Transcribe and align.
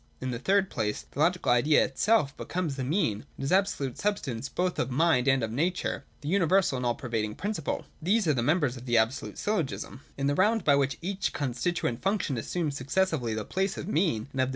In 0.19 0.31
the 0.31 0.39
third 0.39 0.71
place 0.71 1.03
again 1.03 1.09
the 1.11 1.19
Logical 1.19 1.51
Idea 1.51 1.85
itself 1.85 2.35
becomes 2.35 2.75
the 2.75 2.83
mean: 2.83 3.23
it 3.37 3.43
is 3.43 3.49
the 3.49 3.55
absolute 3.55 3.99
substance 3.99 4.49
both 4.49 4.79
of 4.79 4.89
mind 4.89 5.27
and 5.27 5.43
of 5.43 5.51
nature, 5.51 6.05
the 6.21 6.27
universal 6.27 6.77
and 6.77 6.85
all 6.87 6.95
pervading 6.95 7.35
principle. 7.35 7.85
These 8.01 8.27
are 8.27 8.33
the 8.33 8.41
members 8.41 8.75
of 8.75 8.87
the 8.87 8.97
Absolute 8.97 9.37
Syllogism. 9.37 10.01
188.] 10.17 10.21
In 10.21 10.25
the 10.25 10.33
round 10.33 10.63
by 10.63 10.75
which 10.75 10.97
each 11.03 11.33
constituent 11.33 12.01
function 12.01 12.35
assumes 12.35 12.75
successively 12.77 13.35
the 13.35 13.45
place 13.45 13.77
of 13.77 13.87
mean 13.87 13.91
and 13.93 14.23
of 14.23 14.25
the 14.25 14.37
two 14.39 14.39
i88, 14.39 14.47
1S9. 14.47 14.49